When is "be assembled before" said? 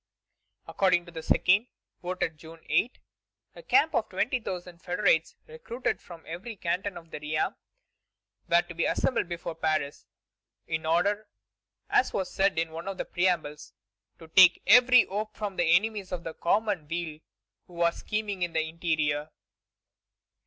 8.73-9.53